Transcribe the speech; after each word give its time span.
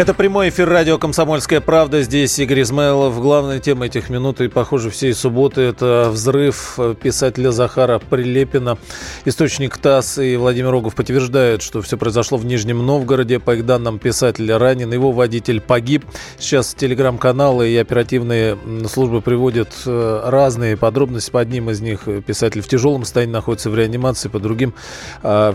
Это 0.00 0.14
прямой 0.14 0.48
эфир 0.48 0.66
радио 0.66 0.96
«Комсомольская 0.96 1.60
правда». 1.60 2.00
Здесь 2.00 2.38
Игорь 2.38 2.62
Измайлов. 2.62 3.20
Главная 3.20 3.58
тема 3.58 3.84
этих 3.84 4.08
минут 4.08 4.40
и, 4.40 4.48
похоже, 4.48 4.88
всей 4.88 5.12
субботы– 5.12 5.60
это 5.60 6.08
взрыв 6.10 6.78
писателя 7.02 7.50
Захара 7.50 7.98
Прилепина. 7.98 8.78
Источник 9.26 9.76
ТАСС 9.76 10.16
и 10.16 10.38
Владимир 10.38 10.70
Рогов 10.70 10.94
подтверждают, 10.94 11.60
что 11.60 11.82
все 11.82 11.98
произошло 11.98 12.38
в 12.38 12.46
Нижнем 12.46 12.78
Новгороде. 12.86 13.40
По 13.40 13.54
их 13.54 13.66
данным, 13.66 13.98
писатель 13.98 14.50
ранен, 14.50 14.90
его 14.90 15.12
водитель 15.12 15.60
погиб. 15.60 16.06
Сейчас 16.38 16.72
телеграм-каналы 16.72 17.68
и 17.68 17.76
оперативные 17.76 18.56
службы 18.90 19.20
приводят 19.20 19.68
э, 19.84 20.22
разные 20.24 20.78
подробности. 20.78 21.30
По 21.30 21.40
одним 21.40 21.68
из 21.68 21.82
них 21.82 22.08
писатель 22.26 22.62
в 22.62 22.68
тяжелом 22.68 23.04
состоянии 23.04 23.34
находится 23.34 23.68
в 23.68 23.76
реанимации, 23.76 24.30
по 24.30 24.38
другим 24.38 24.72
а, 25.22 25.52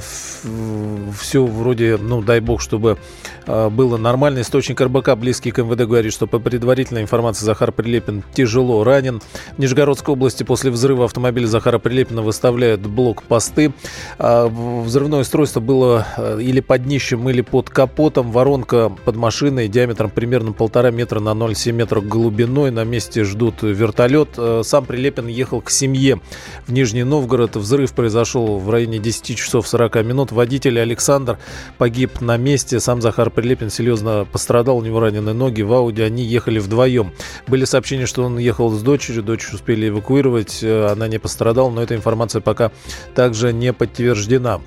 все 1.20 1.44
вроде, 1.44 1.98
ну, 2.00 2.22
дай 2.22 2.42
бог, 2.42 2.62
чтобы 2.62 3.00
а, 3.48 3.72
было 3.72 3.98
нормально 3.98 4.35
Официальный 4.36 4.42
источник 4.42 4.82
РБК, 4.82 5.16
близкий 5.16 5.52
к 5.52 5.64
МВД, 5.64 5.88
говорит, 5.88 6.12
что 6.12 6.28
по 6.28 6.40
предварительной 6.40 7.04
информации 7.04 7.46
Захар 7.46 7.72
Прилепин 7.72 8.22
тяжело 8.34 8.84
ранен. 8.84 9.22
В 9.56 9.60
Нижегородской 9.60 10.12
области 10.12 10.44
после 10.44 10.72
взрыва 10.72 11.06
автомобиля 11.06 11.48
Захара 11.48 11.80
Прилепина 11.80 12.22
выставляют 12.22 12.82
блокпосты. 12.82 13.72
А, 14.18 14.48
взрывное 14.48 15.22
устройство 15.22 15.62
было 15.62 16.06
э, 16.18 16.40
или 16.42 16.60
под 16.60 16.84
днищем, 16.84 17.30
или 17.30 17.40
под 17.40 17.70
капотом. 17.70 18.34
Воронка 18.34 18.90
под 18.90 19.16
машиной 19.16 19.70
диаметром 19.70 20.10
примерно 20.10 20.52
полтора 20.52 20.92
метра 20.92 21.22
на 21.22 21.30
0,7 21.30 21.72
метров 21.72 22.06
глубиной. 22.06 22.72
На 22.72 22.84
месте 22.84 23.24
ждут 23.24 23.62
вертолет. 23.62 24.32
Э, 24.36 24.64
сам 24.66 24.86
Прилепин 24.86 25.28
ехал 25.28 25.62
к 25.62 25.70
семье 25.70 26.20
в 26.68 26.74
Нижний 26.74 27.06
Новгород. 27.06 27.56
Взрыв 27.56 27.94
произошел 27.94 28.60
в 28.60 28.70
районе 28.70 29.00
10 29.00 29.38
часов 29.38 29.66
40 29.66 30.04
минут. 30.04 30.34
Водитель 30.34 30.78
Александр 30.82 31.38
погиб 31.78 32.20
на 32.20 32.36
месте. 32.36 32.82
Сам 32.82 33.02
Захар 33.02 33.30
Прилепин 33.30 33.70
серьезно 33.70 34.25
пострадал, 34.26 34.78
у 34.78 34.82
него 34.82 35.00
ранены 35.00 35.34
ноги. 35.34 35.62
В 35.62 35.74
Ауди 35.74 36.02
они 36.02 36.24
ехали 36.24 36.60
вдвоем. 36.60 37.14
Были 37.48 37.66
сообщения, 37.66 38.06
что 38.06 38.24
он 38.24 38.38
ехал 38.38 38.70
с 38.72 38.82
дочерью, 38.82 39.24
дочь 39.24 39.52
успели 39.54 39.90
эвакуировать, 39.90 40.60
э, 40.62 40.88
она 40.88 41.08
не 41.08 41.20
пострадала, 41.20 41.70
но 41.70 41.82
эта 41.82 41.96
информация 41.96 42.42
пока 42.42 42.72
также 43.14 43.54
не 43.54 43.74
подтверждена. 43.74 44.62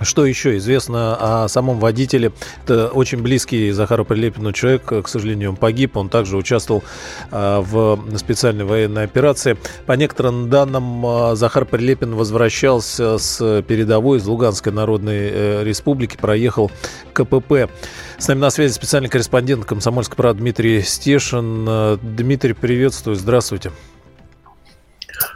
Что 0.00 0.24
еще 0.24 0.56
известно 0.58 1.44
о 1.44 1.48
самом 1.48 1.80
водителе? 1.80 2.32
Это 2.64 2.88
очень 2.88 3.20
близкий 3.20 3.70
Захару 3.72 4.04
Прилепину 4.04 4.52
человек. 4.52 4.84
К 4.84 5.08
сожалению, 5.08 5.50
он 5.50 5.56
погиб. 5.56 5.96
Он 5.96 6.08
также 6.08 6.36
участвовал 6.36 6.84
а, 7.30 7.60
в 7.60 8.16
специальной 8.16 8.64
военной 8.64 9.04
операции. 9.04 9.56
По 9.86 9.92
некоторым 9.92 10.50
данным, 10.50 11.36
Захар 11.36 11.64
Прилепин 11.64 12.14
возвращался 12.14 13.18
с 13.18 13.62
передовой 13.66 14.18
из 14.18 14.26
Луганской 14.26 14.72
Народной 14.72 15.30
э, 15.30 15.64
Республики. 15.64 16.16
Проехал 16.16 16.70
КПП. 17.12 17.68
С 18.18 18.26
нами 18.26 18.40
на 18.40 18.50
связи 18.50 18.72
специальный 18.72 19.08
корреспондент 19.08 19.64
комсомольской 19.64 20.16
правды 20.16 20.40
Дмитрий 20.40 20.82
Стешин. 20.82 21.64
Э, 21.68 21.98
Дмитрий, 22.02 22.52
приветствую. 22.52 23.14
Здравствуйте. 23.14 23.70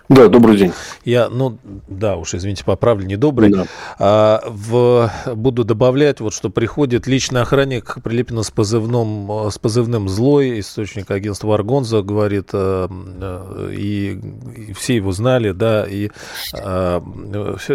Да, 0.08 0.26
добрый 0.26 0.56
день. 0.56 0.72
Я, 1.04 1.28
ну, 1.28 1.58
да, 1.88 2.16
уж, 2.16 2.34
извините, 2.34 2.64
поправлю, 2.64 3.06
не 3.06 3.16
добрый. 3.16 3.50
Да. 3.50 3.66
А, 4.00 4.42
в, 4.46 5.10
буду 5.32 5.62
добавлять, 5.62 6.20
вот, 6.20 6.34
что 6.34 6.50
приходит 6.50 7.06
личный 7.06 7.42
охранник 7.42 8.02
Прилепина 8.02 8.42
с 8.42 8.50
позывным, 8.50 9.48
с 9.50 9.58
позывным 9.58 10.08
«Злой», 10.08 10.58
источник 10.58 11.10
агентства 11.10 11.54
«Аргонза», 11.54 12.02
говорит, 12.02 12.50
а, 12.52 12.88
и, 13.70 14.20
и 14.56 14.72
все 14.72 14.96
его 14.96 15.12
знали, 15.12 15.52
да, 15.52 15.86
и 15.88 16.10
а, 16.52 17.00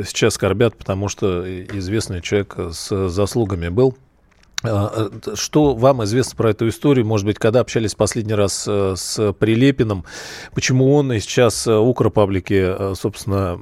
сейчас 0.05 0.33
скорбят, 0.33 0.75
потому 0.75 1.08
что 1.08 1.44
известный 1.47 2.22
человек 2.22 2.58
с 2.72 3.08
заслугами 3.08 3.69
был. 3.69 3.95
А, 4.70 5.09
э, 5.25 5.36
что 5.36 5.74
вам 5.75 6.03
известно 6.03 6.36
про 6.36 6.52
эту 6.52 6.68
историю? 6.68 7.06
Может 7.06 7.25
быть, 7.25 7.38
когда 7.38 7.62
общались 7.62 7.96
последний 7.96 8.34
раз 8.34 8.66
э, 8.68 8.96
с 8.97 9.34
Прилепиным, 9.34 10.03
почему 10.53 10.94
он 10.94 11.14
и 11.14 11.19
сейчас 11.19 11.68
э, 11.68 11.75
Укропаблики, 11.75 12.96
собственно, 12.96 13.59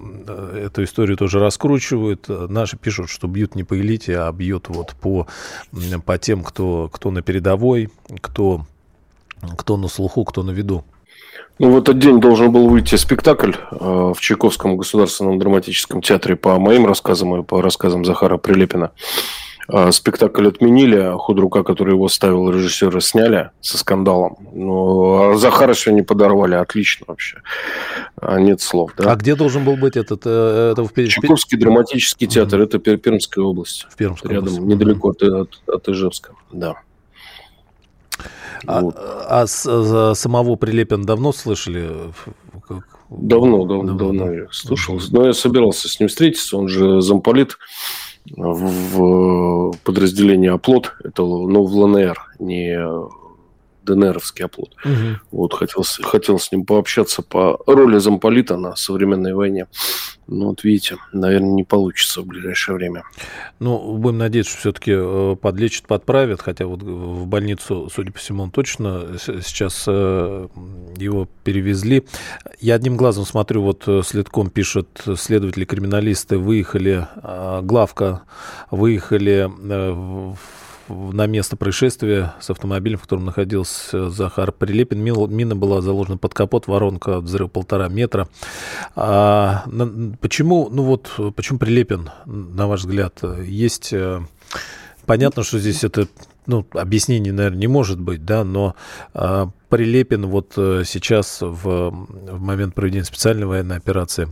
эту 0.56 0.84
историю 0.84 1.18
тоже 1.18 1.40
раскручивают? 1.40 2.28
Наши 2.28 2.78
пишут, 2.78 3.10
что 3.10 3.28
бьют 3.28 3.56
не 3.56 3.64
по 3.64 3.80
элите, 3.80 4.20
а 4.20 4.32
бьют 4.32 4.70
вот 4.70 4.96
по, 5.00 5.28
по 6.06 6.18
тем, 6.18 6.44
кто, 6.44 6.90
кто 6.92 7.12
на 7.12 7.22
передовой, 7.22 7.90
кто, 8.22 8.66
кто 9.58 9.78
на 9.78 9.88
слуху, 9.88 10.24
кто 10.26 10.44
на 10.44 10.52
виду. 10.52 10.84
Ну, 11.60 11.72
в 11.72 11.78
этот 11.78 12.00
день 12.00 12.20
должен 12.20 12.52
был 12.52 12.68
выйти 12.68 12.96
спектакль 12.96 13.54
в 13.72 14.18
Чайковском 14.20 14.76
государственном 14.76 15.40
драматическом 15.40 16.02
театре 16.02 16.36
по 16.36 16.60
моим 16.60 16.86
рассказам 16.86 17.36
и 17.40 17.44
по 17.44 17.62
рассказам 17.62 18.04
Захара 18.04 18.38
Прилепина. 18.38 18.92
Спектакль 19.92 20.48
отменили, 20.48 20.98
а 20.98 21.18
худрука, 21.18 21.64
который 21.64 21.94
его 21.94 22.08
ставил 22.08 22.50
режиссера, 22.52 23.00
сняли 23.00 23.50
со 23.62 23.78
скандалом. 23.78 24.38
Но 24.54 25.32
а 25.32 25.38
Захара 25.38 25.74
сегодня 25.74 26.04
подорвали, 26.04 26.56
отлично 26.56 27.06
вообще. 27.08 27.42
А, 28.18 28.40
нет 28.40 28.62
слов. 28.62 28.92
Да? 28.98 29.12
А 29.12 29.16
где 29.16 29.36
должен 29.36 29.64
был 29.64 29.76
быть 29.76 29.98
этот? 29.98 30.22
Э, 30.26 30.72
это 30.72 30.84
в... 30.84 30.94
Чайковский 30.94 31.58
драматический 31.58 32.28
театр, 32.28 32.62
mm-hmm. 32.62 32.64
это 32.64 32.98
Пермская 32.98 33.44
область. 33.44 33.88
В 33.90 33.96
Пермской 33.96 34.32
Рядом, 34.32 34.54
области. 34.54 34.68
недалеко 34.68 35.10
от, 35.10 35.24
от, 35.24 35.62
от 35.68 35.90
Ижевска, 35.90 36.34
да. 36.52 36.76
А, 38.68 38.82
вот. 38.82 38.96
а 38.98 39.46
а 39.66 40.16
самого 40.16 40.56
Прилепина 40.56 41.04
давно 41.04 41.34
слышали? 41.34 41.90
Давно, 43.10 43.66
давно, 43.66 43.94
давно, 43.94 43.94
давно 43.94 44.34
я 44.34 44.48
слушал. 44.52 45.00
Но 45.12 45.28
я 45.28 45.34
собирался 45.34 45.88
с 45.88 46.00
ним 46.00 46.10
встретиться, 46.10 46.58
он 46.58 46.68
же 46.68 47.02
замполит 47.02 47.58
в 48.32 49.74
подразделении 49.84 50.50
оплот, 50.50 50.94
это 51.04 51.22
ну, 51.24 51.64
в 51.64 51.76
ЛНР, 51.76 52.18
не 52.40 52.78
ДНРовский 53.86 54.46
оплот. 54.46 54.76
Угу. 54.84 55.20
Вот, 55.32 55.54
хотел, 55.54 55.84
хотел 56.04 56.40
с 56.40 56.52
ним 56.52 56.66
пообщаться 56.66 57.22
по 57.22 57.60
роли 57.68 58.00
замполита 58.00 58.58
на 58.58 58.76
современной 58.76 59.34
войне. 59.34 59.68
Ну, 60.28 60.48
вот 60.48 60.64
видите, 60.64 60.98
наверное, 61.14 61.52
не 61.52 61.64
получится 61.64 62.22
в 62.22 62.26
ближайшее 62.26 62.76
время. 62.76 63.04
Ну, 63.60 63.98
будем 63.98 64.18
надеяться, 64.18 64.52
что 64.54 64.60
все-таки 64.60 64.92
э, 64.96 65.36
подлечат, 65.40 65.86
подправят, 65.86 66.42
хотя 66.42 66.66
вот 66.66 66.82
в 66.82 67.28
больницу, 67.28 67.90
судя 67.94 68.12
по 68.12 68.18
всему, 68.18 68.44
он 68.44 68.52
точно 68.52 69.18
сейчас 69.20 69.86
э, 69.88 70.48
его 70.98 71.30
перевезли. 71.44 72.08
Я 72.60 72.74
одним 72.76 72.98
глазом 72.98 73.26
смотрю, 73.26 73.62
вот 73.62 73.84
э, 73.86 74.02
следком 74.04 74.50
пишет 74.50 74.88
следователи-криминалисты, 75.16 76.40
выехали, 76.40 77.08
главка, 77.62 78.24
выехали 78.72 79.48
в 79.48 80.38
на 80.90 81.28
место 81.28 81.58
происшествия 81.58 82.34
с 82.40 82.50
автомобилем, 82.50 82.98
в 82.98 83.04
котором 83.04 83.26
находился 83.26 84.10
Захар 84.10 84.52
Прилепин. 84.52 85.02
Мина 85.02 85.56
была 85.56 85.82
заложена 85.82 86.18
под 86.18 86.34
капот, 86.34 86.68
воронка 86.68 87.20
взрыв 87.20 87.52
полтора 87.52 87.88
метра. 87.88 88.28
А, 88.96 89.66
почему, 90.22 90.70
ну 90.70 90.84
вот, 90.84 91.12
почему 91.36 91.60
Прилепин, 91.60 92.10
на 92.26 92.68
ваш 92.68 92.82
взгляд, 92.82 93.22
есть... 93.44 93.94
Э, 93.94 94.22
понятно, 95.06 95.44
что 95.44 95.60
здесь 95.60 95.84
это 95.84 96.08
ну, 96.48 96.66
объяснений, 96.72 97.32
наверное, 97.32 97.60
не 97.60 97.68
может 97.68 98.00
быть, 98.00 98.26
да, 98.26 98.44
но 98.44 98.76
а, 99.14 99.50
Прилепин 99.70 100.28
вот 100.28 100.54
э, 100.58 100.84
сейчас 100.86 101.42
в, 101.42 101.56
в 101.90 102.40
момент 102.40 102.76
проведения 102.76 103.06
специальной 103.06 103.46
военной 103.46 103.78
операции, 103.78 104.30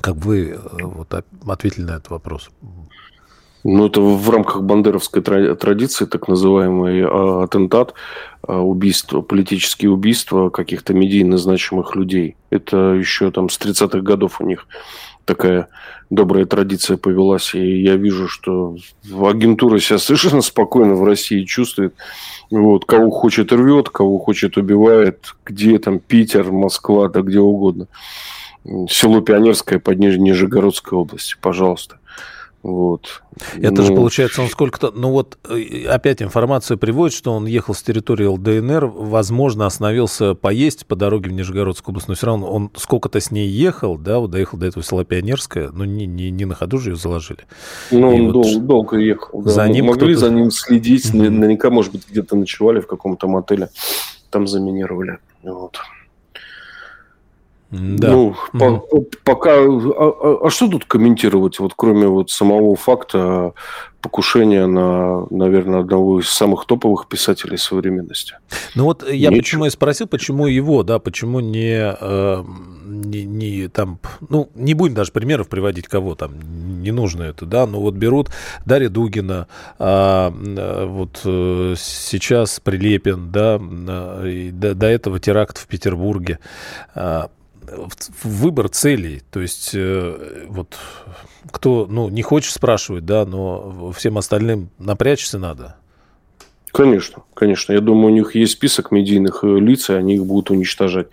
как 0.00 0.16
вы 0.16 0.50
э, 0.50 0.58
вот, 0.80 1.12
ответили 1.46 1.84
на 1.84 1.92
этот 1.92 2.10
вопрос? 2.10 2.50
Ну, 3.66 3.86
это 3.86 4.02
в 4.02 4.28
рамках 4.28 4.62
бандеровской 4.62 5.22
традиции, 5.22 6.04
так 6.04 6.28
называемый 6.28 7.02
а, 7.02 7.44
атентат, 7.44 7.94
а, 8.42 8.60
убийство, 8.60 9.22
политические 9.22 9.90
убийства 9.90 10.50
каких-то 10.50 10.92
медийно 10.92 11.38
значимых 11.38 11.96
людей. 11.96 12.36
Это 12.50 12.92
еще 12.92 13.30
там 13.30 13.48
с 13.48 13.58
30-х 13.58 14.00
годов 14.00 14.42
у 14.42 14.46
них 14.46 14.66
такая 15.24 15.68
добрая 16.10 16.44
традиция 16.44 16.98
повелась. 16.98 17.54
И 17.54 17.82
я 17.82 17.96
вижу, 17.96 18.28
что 18.28 18.76
агентура 19.10 19.78
себя 19.78 19.98
совершенно 19.98 20.42
спокойно 20.42 20.94
в 20.94 21.04
России 21.04 21.44
чувствует. 21.44 21.94
Вот, 22.50 22.84
кого 22.84 23.10
хочет 23.10 23.50
рвет, 23.50 23.88
кого 23.88 24.18
хочет 24.18 24.58
убивает, 24.58 25.34
где 25.46 25.78
там 25.78 26.00
Питер, 26.00 26.52
Москва, 26.52 27.08
да 27.08 27.22
где 27.22 27.40
угодно. 27.40 27.86
Село 28.90 29.22
Пионерское 29.22 29.78
под 29.78 29.98
Нижегородской 29.98 30.98
области, 30.98 31.36
пожалуйста. 31.40 31.98
Вот. 32.64 33.22
Это 33.56 33.82
ну... 33.82 33.82
же 33.82 33.94
получается, 33.94 34.40
он 34.40 34.48
сколько-то... 34.48 34.90
Ну 34.90 35.10
вот 35.10 35.36
э, 35.50 35.86
опять 35.86 36.22
информация 36.22 36.78
приводит, 36.78 37.14
что 37.14 37.34
он 37.34 37.44
ехал 37.44 37.74
с 37.74 37.82
территории 37.82 38.24
ЛДНР, 38.24 38.86
возможно, 38.86 39.66
остановился 39.66 40.34
поесть 40.34 40.86
по 40.86 40.96
дороге 40.96 41.28
в 41.28 41.34
Нижегородскую 41.34 41.92
область, 41.92 42.08
но 42.08 42.14
все 42.14 42.24
равно 42.24 42.50
он 42.50 42.70
сколько-то 42.74 43.20
с 43.20 43.30
ней 43.30 43.48
ехал, 43.48 43.98
да, 43.98 44.18
вот 44.18 44.30
доехал 44.30 44.56
до 44.56 44.64
этого 44.64 44.82
села 44.82 45.04
Пионерское, 45.04 45.68
но 45.72 45.84
не, 45.84 46.06
не, 46.06 46.30
не 46.30 46.46
на 46.46 46.54
ходу 46.54 46.78
же 46.78 46.92
ее 46.92 46.96
заложили. 46.96 47.40
Ну, 47.90 48.14
он 48.14 48.32
вот 48.32 48.32
дол- 48.32 48.60
долго 48.60 48.96
ехал. 48.96 49.42
Да. 49.42 49.50
За 49.50 49.68
ним 49.68 49.86
могли 49.86 50.14
за 50.14 50.30
ним 50.30 50.50
следить, 50.50 51.04
mm-hmm. 51.12 51.28
наверняка, 51.28 51.68
может 51.68 51.92
быть, 51.92 52.08
где-то 52.08 52.34
ночевали 52.34 52.80
в 52.80 52.86
каком-то 52.86 53.28
мотеле, 53.28 53.68
там 54.30 54.46
заминировали. 54.46 55.18
Вот. 55.42 55.76
Да. 57.74 58.10
Ну, 58.10 58.34
угу. 58.52 58.58
по, 58.58 59.04
пока... 59.24 59.52
А, 59.52 59.64
а, 59.64 60.46
а 60.46 60.50
что 60.50 60.68
тут 60.68 60.84
комментировать, 60.84 61.58
вот 61.58 61.72
кроме 61.76 62.06
вот 62.06 62.30
самого 62.30 62.76
факта 62.76 63.54
покушения 64.04 64.66
на, 64.66 65.26
наверное, 65.30 65.80
одного 65.80 66.20
из 66.20 66.28
самых 66.28 66.66
топовых 66.66 67.08
писателей 67.08 67.56
современности? 67.56 68.36
Ну 68.74 68.84
вот 68.84 69.02
я 69.02 69.30
Ничего. 69.30 69.36
почему 69.36 69.64
и 69.64 69.70
спросил, 69.70 70.06
почему 70.06 70.46
его, 70.46 70.82
да, 70.82 70.98
почему 70.98 71.40
не, 71.40 71.96
э, 71.98 72.44
не, 72.84 73.24
не 73.24 73.68
там, 73.68 73.98
ну, 74.28 74.50
не 74.54 74.74
будем 74.74 74.94
даже 74.94 75.10
примеров 75.10 75.48
приводить, 75.48 75.88
кого 75.88 76.14
там, 76.14 76.32
не 76.82 76.92
нужно 76.92 77.22
это, 77.22 77.46
да, 77.46 77.66
но 77.66 77.80
вот 77.80 77.94
берут 77.94 78.28
Дарья 78.66 78.90
Дугина, 78.90 79.48
а, 79.78 80.30
вот 80.30 81.22
э, 81.24 81.74
сейчас 81.78 82.60
Прилепин, 82.60 83.32
да, 83.32 83.56
и 84.28 84.50
до, 84.50 84.74
до 84.74 84.86
этого 84.86 85.18
теракт 85.18 85.56
в 85.56 85.66
Петербурге, 85.66 86.40
а, 86.94 87.30
выбор 88.22 88.68
целей, 88.68 89.22
то 89.30 89.40
есть 89.40 89.70
э, 89.74 90.46
вот 90.48 90.76
кто, 91.50 91.86
ну, 91.88 92.08
не 92.08 92.22
хочет 92.22 92.52
спрашивать, 92.52 93.04
да, 93.04 93.24
но 93.24 93.92
всем 93.92 94.18
остальным 94.18 94.70
напрячься 94.78 95.38
надо. 95.38 95.76
Конечно, 96.72 97.22
конечно. 97.34 97.72
Я 97.72 97.80
думаю, 97.80 98.12
у 98.12 98.16
них 98.16 98.34
есть 98.34 98.52
список 98.54 98.90
медийных 98.90 99.44
э, 99.44 99.58
лиц, 99.58 99.90
и 99.90 99.94
они 99.94 100.14
их 100.14 100.26
будут 100.26 100.50
уничтожать 100.50 101.06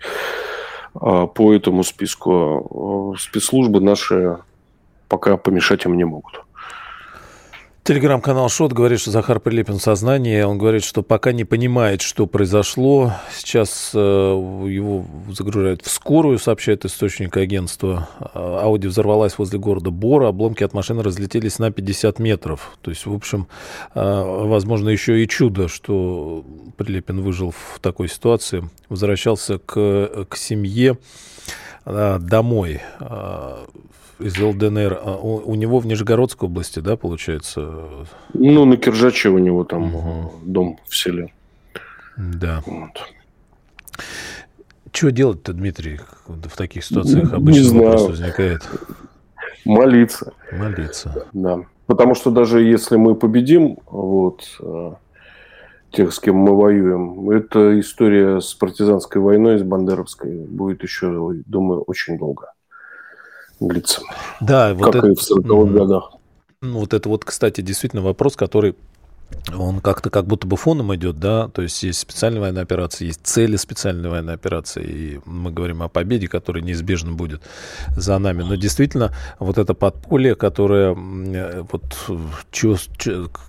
а, 0.94 1.26
по 1.26 1.54
этому 1.54 1.84
списку. 1.84 3.12
А, 3.14 3.18
спецслужбы 3.18 3.80
наши 3.80 4.38
пока 5.08 5.36
помешать 5.36 5.84
им 5.84 5.96
не 5.96 6.04
могут. 6.04 6.42
Телеграм-канал 7.84 8.48
Шот 8.48 8.72
говорит, 8.72 9.00
что 9.00 9.10
Захар 9.10 9.40
Прилепин 9.40 9.78
в 9.78 9.82
сознании. 9.82 10.40
Он 10.42 10.56
говорит, 10.56 10.84
что 10.84 11.02
пока 11.02 11.32
не 11.32 11.42
понимает, 11.42 12.00
что 12.00 12.26
произошло. 12.28 13.12
Сейчас 13.34 13.90
э, 13.92 13.98
его 13.98 15.04
загружают 15.32 15.82
в 15.82 15.90
скорую, 15.90 16.38
сообщает 16.38 16.84
источник 16.84 17.36
агентства. 17.36 18.08
А, 18.20 18.60
Ауди 18.62 18.86
взорвалась 18.86 19.36
возле 19.36 19.58
города 19.58 19.90
Бора. 19.90 20.28
Обломки 20.28 20.62
от 20.62 20.74
машины 20.74 21.02
разлетелись 21.02 21.58
на 21.58 21.72
50 21.72 22.20
метров. 22.20 22.78
То 22.82 22.92
есть, 22.92 23.04
в 23.04 23.12
общем, 23.12 23.48
э, 23.96 24.00
возможно, 24.00 24.88
еще 24.88 25.20
и 25.20 25.26
чудо, 25.26 25.66
что 25.66 26.44
Прилепин 26.76 27.20
выжил 27.20 27.50
в 27.50 27.80
такой 27.80 28.08
ситуации. 28.08 28.62
Возвращался 28.90 29.58
к, 29.58 30.26
к 30.28 30.36
семье 30.36 30.98
э, 31.84 32.18
домой 32.20 32.80
из 34.22 34.38
ЛДНР. 34.38 35.00
А 35.02 35.16
у, 35.16 35.50
у 35.50 35.54
него 35.54 35.78
в 35.78 35.86
Нижегородской 35.86 36.48
области, 36.48 36.80
да, 36.80 36.96
получается? 36.96 38.06
Ну, 38.34 38.64
на 38.64 38.76
Киржаче 38.76 39.28
у 39.28 39.38
него 39.38 39.64
там 39.64 39.94
угу. 39.94 40.32
дом 40.42 40.78
в 40.88 40.96
селе. 40.96 41.32
Да. 42.16 42.62
Вот. 42.66 43.12
Что 44.92 45.10
делать-то, 45.10 45.52
Дмитрий, 45.52 46.00
в 46.26 46.56
таких 46.56 46.84
ситуациях 46.84 47.32
обычно 47.32 47.60
Не 47.60 47.64
знаю. 47.64 48.06
возникает? 48.08 48.62
Молиться. 49.64 50.32
Молиться. 50.52 51.26
Да. 51.32 51.60
Потому 51.86 52.14
что 52.14 52.30
даже 52.30 52.62
если 52.62 52.96
мы 52.96 53.14
победим, 53.14 53.78
вот, 53.86 54.44
э, 54.60 54.92
тех, 55.90 56.12
с 56.12 56.20
кем 56.20 56.36
мы 56.36 56.56
воюем, 56.56 57.30
эта 57.30 57.78
история 57.80 58.40
с 58.40 58.54
партизанской 58.54 59.20
войной, 59.20 59.58
с 59.58 59.62
Бандеровской, 59.62 60.44
будет 60.46 60.82
еще, 60.82 61.34
думаю, 61.46 61.82
очень 61.82 62.18
долго 62.18 62.51
длится. 63.68 64.02
Да, 64.40 64.74
вот 64.74 64.92
как 64.92 65.04
это, 65.04 65.08
и 65.08 65.14
в 65.14 65.18
40-х 65.18 65.72
годах. 65.72 66.12
Вот 66.60 66.94
это 66.94 67.08
вот, 67.08 67.24
кстати, 67.24 67.60
действительно 67.60 68.02
вопрос, 68.02 68.36
который 68.36 68.76
он 69.56 69.80
как-то 69.80 70.10
как 70.10 70.26
будто 70.26 70.46
бы 70.46 70.56
фоном 70.56 70.94
идет, 70.94 71.18
да, 71.18 71.48
то 71.48 71.62
есть 71.62 71.82
есть 71.82 71.98
специальная 71.98 72.40
военная 72.40 72.62
операция, 72.62 73.06
есть 73.06 73.20
цели 73.24 73.56
специальной 73.56 74.08
военной 74.08 74.34
операции, 74.34 74.84
и 74.84 75.20
мы 75.24 75.50
говорим 75.50 75.82
о 75.82 75.88
победе, 75.88 76.28
которая 76.28 76.62
неизбежно 76.62 77.12
будет 77.12 77.42
за 77.96 78.18
нами. 78.18 78.42
Но 78.42 78.54
действительно, 78.56 79.12
вот 79.38 79.58
это 79.58 79.74
подполье, 79.74 80.34
которое 80.34 80.94
вот 80.94 81.82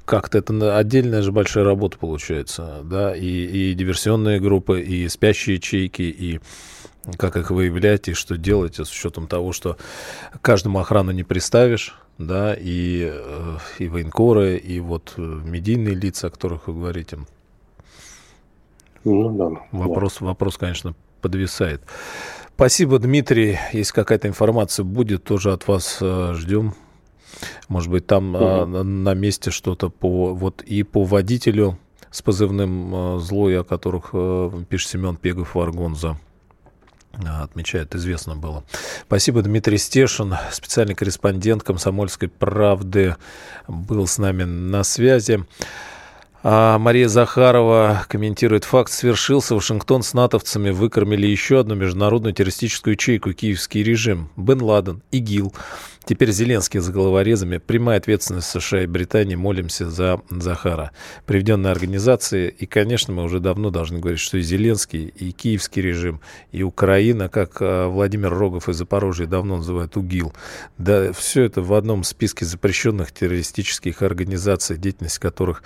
как-то 0.05 0.37
это 0.37 0.77
отдельная 0.77 1.21
же 1.21 1.31
большая 1.31 1.63
работа 1.63 1.97
получается, 1.97 2.79
да, 2.83 3.15
и, 3.15 3.27
и 3.27 3.73
диверсионные 3.73 4.39
группы, 4.39 4.81
и 4.81 5.07
спящие 5.09 5.57
ячейки, 5.57 6.01
и 6.03 6.39
как 7.17 7.35
их 7.35 7.51
выявлять 7.51 8.07
и 8.07 8.13
что 8.13 8.37
делать 8.37 8.75
с 8.75 8.91
учетом 8.91 9.27
того, 9.27 9.51
что 9.51 9.77
каждому 10.41 10.79
охрану 10.79 11.11
не 11.11 11.23
приставишь, 11.23 11.95
да, 12.17 12.55
и, 12.57 13.09
э, 13.11 13.57
и 13.79 13.87
военкоры, 13.87 14.57
и 14.57 14.79
вот 14.79 15.13
э, 15.17 15.21
медийные 15.21 15.95
лица, 15.95 16.27
о 16.27 16.29
которых 16.29 16.67
вы 16.67 16.73
говорите. 16.73 17.19
Ну, 19.03 19.37
да, 19.37 19.61
вопрос, 19.71 20.17
да. 20.19 20.27
вопрос, 20.27 20.57
конечно, 20.57 20.95
подвисает. 21.21 21.81
Спасибо, 22.55 22.99
Дмитрий. 22.99 23.57
Если 23.73 23.93
какая-то 23.93 24.27
информация 24.27 24.83
будет, 24.85 25.23
тоже 25.23 25.51
от 25.51 25.67
вас 25.67 25.97
э, 25.99 26.33
ждем. 26.35 26.73
Может 27.67 27.89
быть, 27.89 28.07
там 28.07 28.35
угу. 28.35 28.83
на 28.83 29.13
месте 29.15 29.51
что-то 29.51 29.89
по 29.89 30.33
вот 30.33 30.61
и 30.61 30.83
по 30.83 31.03
водителю 31.03 31.77
с 32.11 32.21
позывным 32.21 33.19
злой, 33.19 33.59
о 33.59 33.63
которых 33.63 34.11
пишет 34.69 34.89
Семен 34.91 35.15
Пегов 35.15 35.55
Варгонза 35.55 36.19
отмечает, 37.13 37.95
известно 37.95 38.35
было. 38.35 38.63
Спасибо, 39.05 39.41
Дмитрий 39.41 39.77
Стешин, 39.77 40.35
специальный 40.51 40.95
корреспондент 40.95 41.63
«Комсомольской 41.63 42.27
правды», 42.27 43.15
был 43.67 44.07
с 44.07 44.17
нами 44.17 44.43
на 44.43 44.83
связи. 44.83 45.45
А 46.45 46.77
Мария 46.77 47.07
Захарова 47.07 48.05
комментирует, 48.09 48.65
факт 48.65 48.91
свершился, 48.91 49.55
Вашингтон 49.55 50.03
с 50.03 50.13
натовцами 50.13 50.71
выкормили 50.71 51.25
еще 51.25 51.61
одну 51.61 51.75
международную 51.75 52.33
террористическую 52.33 52.95
ячейку, 52.95 53.31
киевский 53.31 53.81
режим, 53.81 54.29
Бен 54.35 54.61
Ладен, 54.61 55.01
ИГИЛ. 55.11 55.53
Теперь 56.05 56.31
Зеленский 56.31 56.81
за 56.81 56.91
головорезами. 56.91 57.59
Прямая 57.59 57.97
ответственность 57.97 58.49
США 58.49 58.83
и 58.83 58.87
Британии. 58.87 59.35
Молимся 59.35 59.89
за 59.89 60.21
Захара. 60.29 60.91
Приведенные 61.25 61.71
организации. 61.71 62.49
И, 62.49 62.65
конечно, 62.65 63.13
мы 63.13 63.23
уже 63.23 63.39
давно 63.39 63.69
должны 63.69 63.99
говорить, 63.99 64.19
что 64.19 64.37
и 64.37 64.41
Зеленский, 64.41 65.05
и 65.05 65.31
киевский 65.31 65.81
режим, 65.81 66.19
и 66.51 66.61
Украина, 66.63 67.29
как 67.29 67.57
а, 67.61 67.87
Владимир 67.87 68.33
Рогов 68.33 68.67
из 68.67 68.75
Запорожья 68.75 69.27
давно 69.27 69.57
называют 69.57 69.95
УГИЛ. 69.95 70.33
Да, 70.77 71.13
все 71.13 71.43
это 71.43 71.61
в 71.61 71.73
одном 71.73 72.03
списке 72.03 72.43
запрещенных 72.45 73.13
террористических 73.13 74.01
организаций, 74.01 74.77
деятельность 74.77 75.19
которых 75.19 75.63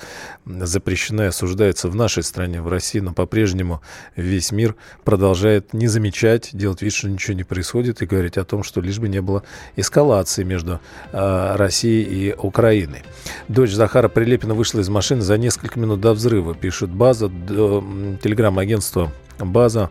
запрещена 0.67 1.23
и 1.23 1.25
осуждается 1.25 1.89
в 1.89 1.95
нашей 1.95 2.23
стране, 2.23 2.61
в 2.61 2.67
России, 2.67 2.99
но 2.99 3.13
по-прежнему 3.13 3.81
весь 4.15 4.51
мир 4.51 4.75
продолжает 5.03 5.73
не 5.73 5.87
замечать, 5.87 6.49
делать 6.53 6.81
вид, 6.81 6.93
что 6.93 7.09
ничего 7.09 7.35
не 7.35 7.43
происходит 7.43 8.01
и 8.01 8.05
говорить 8.05 8.37
о 8.37 8.45
том, 8.45 8.63
что 8.63 8.81
лишь 8.81 8.99
бы 8.99 9.09
не 9.09 9.21
было 9.21 9.43
эскалации 9.75 10.44
между 10.44 10.80
э, 11.11 11.56
Россией 11.56 12.03
и 12.03 12.33
Украиной. 12.33 13.03
Дочь 13.47 13.71
Захара 13.71 14.09
Прилепина 14.09 14.53
вышла 14.53 14.80
из 14.80 14.89
машины 14.89 15.21
за 15.21 15.37
несколько 15.37 15.80
минут 15.80 16.01
до 16.01 16.13
взрыва, 16.13 16.53
пишет 16.53 16.89
База, 16.89 17.30
телеграм-агентство 17.30 19.11
База. 19.39 19.89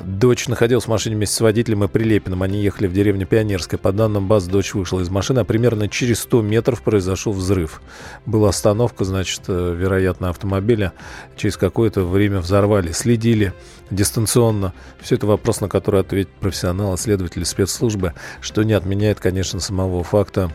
Дочь 0.00 0.48
находилась 0.48 0.84
в 0.84 0.88
машине 0.88 1.16
вместе 1.16 1.36
с 1.36 1.40
водителем 1.40 1.84
и 1.84 1.88
Прилепиным. 1.88 2.42
Они 2.42 2.62
ехали 2.62 2.86
в 2.86 2.94
деревню 2.94 3.26
Пионерская. 3.26 3.78
По 3.78 3.92
данным 3.92 4.26
баз, 4.26 4.46
дочь 4.46 4.72
вышла 4.72 5.00
из 5.00 5.10
машины, 5.10 5.40
а 5.40 5.44
примерно 5.44 5.88
через 5.88 6.20
100 6.20 6.42
метров 6.42 6.82
произошел 6.82 7.32
взрыв. 7.32 7.82
Была 8.24 8.48
остановка, 8.48 9.04
значит, 9.04 9.42
э, 9.48 9.74
вероятно, 9.76 10.30
автомобиля. 10.30 10.94
Через 11.36 11.58
какое-то 11.58 12.04
время 12.04 12.40
взорвали. 12.40 12.92
Следили 12.92 13.52
дистанционно. 13.90 14.72
Все 15.00 15.16
это 15.16 15.26
вопрос, 15.26 15.60
на 15.60 15.68
который 15.68 16.00
ответить 16.00 16.32
профессионалы, 16.32 16.96
следователи 16.96 17.44
спецслужбы, 17.44 18.14
что 18.40 18.62
не 18.62 18.72
отменяет, 18.72 19.20
конечно, 19.20 19.60
самого 19.60 20.02
факта 20.02 20.50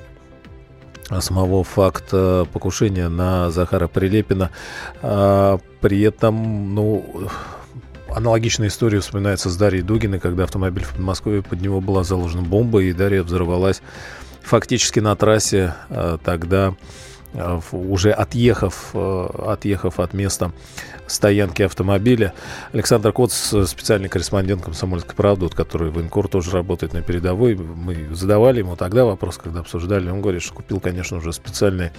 самого 1.22 1.64
факта 1.64 2.46
покушения 2.52 3.08
на 3.08 3.50
Захара 3.50 3.88
Прилепина. 3.88 4.52
А, 5.02 5.58
при 5.80 6.02
этом, 6.02 6.76
ну, 6.76 7.30
Аналогичная 8.18 8.70
история 8.70 9.00
вспоминается 9.00 9.48
с 9.52 9.56
Дарьей 9.58 9.84
Дугиной, 9.84 10.20
когда 10.20 10.46
автомобиль 10.46 10.84
в 10.84 10.94
Подмосковье, 10.94 11.44
под 11.44 11.62
него 11.62 11.82
была 11.82 12.04
заложена 12.04 12.42
бомба, 12.42 12.82
и 12.82 12.92
Дарья 12.92 13.22
взорвалась 13.22 13.84
фактически 14.42 15.00
на 15.00 15.16
трассе 15.16 15.76
э, 15.92 16.18
тогда, 16.24 16.74
э, 17.34 17.60
уже 17.72 18.10
отъехав, 18.10 18.90
э, 18.96 19.28
отъехав 19.46 20.00
от 20.00 20.16
места 20.16 20.52
стоянки 21.06 21.62
автомобиля. 21.62 22.34
Александр 22.74 23.12
Коц, 23.12 23.54
специальный 23.68 24.10
корреспондент 24.10 24.64
«Комсомольской 24.64 25.16
правды», 25.16 25.44
вот, 25.44 25.54
который 25.54 25.92
военкор 25.92 26.28
тоже 26.28 26.50
работает 26.50 26.94
на 26.94 27.04
передовой. 27.04 27.54
Мы 27.54 28.16
задавали 28.16 28.60
ему 28.60 28.76
тогда 28.76 29.06
вопрос, 29.06 29.38
когда 29.38 29.60
обсуждали. 29.60 30.10
Он 30.10 30.22
говорит, 30.22 30.42
что 30.42 30.56
купил, 30.56 30.80
конечно, 30.80 31.18
уже 31.18 31.34
специальный 31.34 31.92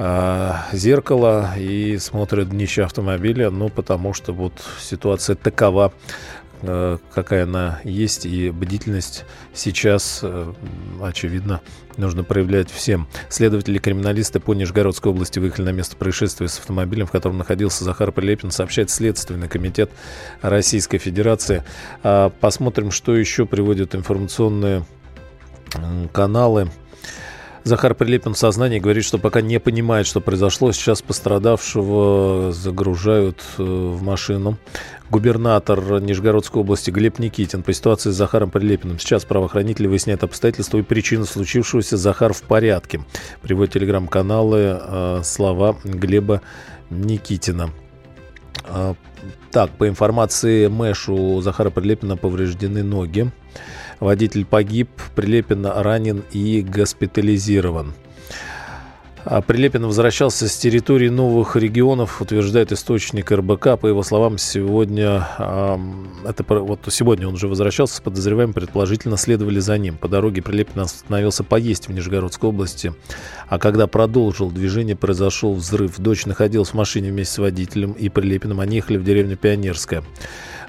э, 0.00 0.52
зеркало 0.72 1.50
и 1.58 1.98
смотрят 1.98 2.48
днище 2.48 2.84
автомобиля, 2.84 3.50
ну, 3.50 3.68
потому 3.68 4.14
что 4.14 4.32
вот 4.32 4.54
ситуация 4.80 5.36
такова, 5.36 5.92
э, 6.62 6.96
какая 7.12 7.44
она 7.44 7.80
есть, 7.84 8.24
и 8.24 8.50
бдительность 8.50 9.26
сейчас, 9.52 10.20
э, 10.22 10.52
очевидно, 11.02 11.60
нужно 11.98 12.24
проявлять 12.24 12.70
всем. 12.70 13.08
Следователи-криминалисты 13.28 14.40
по 14.40 14.54
Нижегородской 14.54 15.12
области 15.12 15.38
выехали 15.38 15.66
на 15.66 15.72
место 15.72 15.96
происшествия 15.96 16.48
с 16.48 16.58
автомобилем, 16.58 17.06
в 17.06 17.10
котором 17.10 17.36
находился 17.36 17.84
Захар 17.84 18.10
Прилепин, 18.10 18.50
сообщает 18.50 18.88
Следственный 18.88 19.48
комитет 19.48 19.90
Российской 20.40 20.96
Федерации. 20.96 21.62
А, 22.02 22.30
посмотрим, 22.30 22.90
что 22.90 23.14
еще 23.14 23.44
приводят 23.44 23.94
информационные 23.94 24.84
каналы. 26.12 26.70
Захар 27.62 27.94
Прилепин 27.94 28.34
в 28.34 28.38
сознании 28.38 28.78
говорит, 28.78 29.04
что 29.04 29.18
пока 29.18 29.40
не 29.40 29.60
понимает, 29.60 30.06
что 30.06 30.20
произошло. 30.20 30.72
Сейчас 30.72 31.02
пострадавшего 31.02 32.52
загружают 32.52 33.42
э, 33.58 33.62
в 33.62 34.02
машину. 34.02 34.56
Губернатор 35.10 36.00
Нижегородской 36.00 36.62
области 36.62 36.90
Глеб 36.90 37.18
Никитин 37.18 37.62
по 37.62 37.72
ситуации 37.72 38.10
с 38.10 38.14
Захаром 38.14 38.50
Прилепиным. 38.50 38.98
Сейчас 38.98 39.24
правоохранители 39.24 39.88
выясняют 39.88 40.22
обстоятельства 40.22 40.78
и 40.78 40.82
причины 40.82 41.26
случившегося. 41.26 41.96
Захар 41.96 42.32
в 42.32 42.42
порядке. 42.42 43.04
Приводят 43.42 43.74
телеграм-каналы 43.74 44.80
э, 44.80 45.20
слова 45.24 45.76
Глеба 45.84 46.40
Никитина. 46.88 47.70
Э, 48.64 48.94
так, 49.50 49.70
по 49.72 49.88
информации 49.88 50.68
Мэш, 50.68 51.08
у 51.08 51.40
Захара 51.40 51.70
Прилепина 51.70 52.16
повреждены 52.16 52.82
ноги. 52.82 53.30
Водитель 54.00 54.46
погиб, 54.46 54.88
Прилепин 55.14 55.66
ранен 55.66 56.24
и 56.32 56.62
госпитализирован. 56.62 57.92
А 59.24 59.42
Прилепин 59.42 59.84
возвращался 59.84 60.48
с 60.48 60.56
территории 60.56 61.08
новых 61.08 61.54
регионов, 61.54 62.22
утверждает 62.22 62.72
источник 62.72 63.30
РБК. 63.30 63.78
По 63.78 63.86
его 63.86 64.02
словам, 64.02 64.38
сегодня, 64.38 65.28
это, 66.24 66.44
вот 66.48 66.80
сегодня 66.88 67.28
он 67.28 67.34
уже 67.34 67.46
возвращался 67.46 67.96
с 67.96 68.00
подозреваемым, 68.00 68.54
предположительно 68.54 69.18
следовали 69.18 69.60
за 69.60 69.76
ним. 69.76 69.98
По 69.98 70.08
дороге 70.08 70.40
Прилепин 70.40 70.80
остановился 70.80 71.44
поесть 71.44 71.88
в 71.88 71.92
Нижегородской 71.92 72.48
области. 72.48 72.94
А 73.48 73.58
когда 73.58 73.86
продолжил 73.86 74.50
движение, 74.50 74.96
произошел 74.96 75.54
взрыв. 75.54 75.98
Дочь 75.98 76.24
находилась 76.24 76.70
в 76.70 76.74
машине 76.74 77.10
вместе 77.10 77.34
с 77.34 77.38
водителем 77.38 77.92
и 77.92 78.08
Прилепиным. 78.08 78.60
Они 78.60 78.76
ехали 78.76 78.96
в 78.96 79.04
деревню 79.04 79.36
Пионерская. 79.36 80.02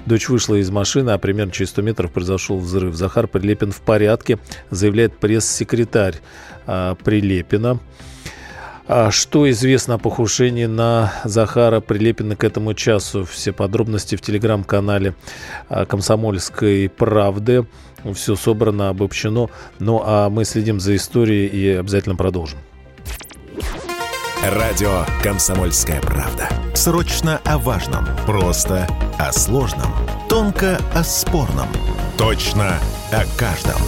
Дочь 0.04 0.28
вышла 0.28 0.56
из 0.56 0.70
машины, 0.70 1.10
а 1.10 1.18
примерно 1.18 1.52
через 1.52 1.70
100 1.70 1.82
метров 1.82 2.12
произошел 2.12 2.58
взрыв. 2.58 2.94
Захар 2.96 3.28
Прилепин 3.28 3.72
в 3.72 3.80
порядке, 3.80 4.38
заявляет 4.70 5.16
пресс-секретарь 5.16 6.16
а, 6.66 6.96
Прилепина. 6.96 7.80
А 8.86 9.10
что 9.10 9.48
известно 9.50 9.94
о 9.94 9.98
покушении 9.98 10.66
на 10.66 11.12
Захара 11.24 11.80
Прилепина 11.80 12.36
к 12.36 12.44
этому 12.44 12.74
часу? 12.74 13.24
Все 13.24 13.52
подробности 13.52 14.16
в 14.16 14.20
телеграм-канале 14.20 15.14
а, 15.68 15.84
«Комсомольской 15.86 16.88
правды». 16.88 17.66
Все 18.14 18.34
собрано, 18.34 18.88
обобщено. 18.88 19.48
Ну, 19.78 20.02
а 20.04 20.28
мы 20.28 20.44
следим 20.44 20.80
за 20.80 20.96
историей 20.96 21.46
и 21.46 21.68
обязательно 21.68 22.16
продолжим. 22.16 22.58
Радио 24.42 25.04
«Комсомольская 25.22 26.00
правда». 26.00 26.48
Срочно 26.74 27.40
о 27.44 27.58
важном. 27.58 28.04
Просто 28.26 28.88
о 29.16 29.30
сложном. 29.30 29.92
Тонко 30.28 30.80
о 30.94 31.04
спорном. 31.04 31.68
Точно 32.18 32.80
о 33.12 33.38
каждом. 33.38 33.80